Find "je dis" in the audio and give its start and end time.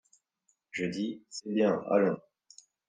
0.71-1.21